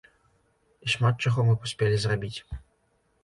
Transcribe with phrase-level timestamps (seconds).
[0.85, 2.39] І шмат чаго мы паспелі зрабіць.